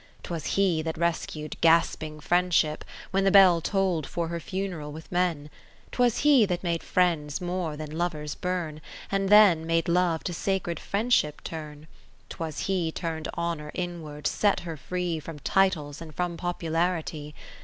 'Twas 0.23 0.47
he 0.57 0.81
that 0.81 0.97
rescu'd 0.97 1.61
gasping 1.61 2.19
Friendship 2.19 2.83
when 3.11 3.23
The 3.23 3.29
bell 3.29 3.61
toll'd 3.61 4.07
for 4.07 4.29
her 4.29 4.39
funeral 4.39 4.91
with 4.91 5.11
men: 5.11 5.41
50 5.91 5.91
'Twas 5.91 6.17
he 6.17 6.43
that 6.47 6.63
made 6.63 6.81
Friends 6.81 7.39
more 7.39 7.77
than 7.77 7.95
Lovers 7.95 8.33
burn, 8.33 8.81
And 9.11 9.29
then 9.29 9.63
made 9.67 9.87
Love 9.87 10.23
to 10.23 10.33
sacred 10.33 10.79
Friendship 10.79 11.43
turn: 11.43 11.85
'Twas 12.29 12.61
he 12.61 12.91
tum'd 12.91 13.27
Honour 13.37 13.69
inward, 13.75 14.25
set 14.25 14.61
her 14.61 14.75
free 14.75 15.19
From 15.19 15.37
titles 15.37 16.01
and 16.01 16.15
from 16.15 16.35
popularity. 16.35 17.35